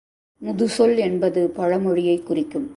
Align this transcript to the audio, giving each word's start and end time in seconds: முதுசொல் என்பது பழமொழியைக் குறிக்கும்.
முதுசொல் 0.41 0.97
என்பது 0.97 1.49
பழமொழியைக் 1.55 2.25
குறிக்கும். 2.25 2.69